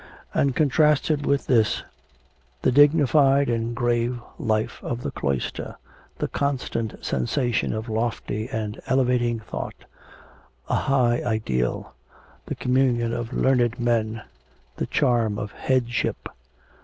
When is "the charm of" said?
14.77-15.51